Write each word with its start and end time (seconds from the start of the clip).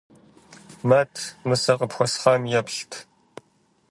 Мэт, 0.87 1.13
мы 1.47 1.55
сэ 1.61 1.73
къыпхуэсхьам 1.79 2.41
еплъыт. 2.59 2.93